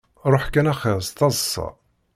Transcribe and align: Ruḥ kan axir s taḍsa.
Ruḥ 0.31 0.45
kan 0.53 0.71
axir 0.71 0.99
s 1.07 1.09
taḍsa. 1.11 1.67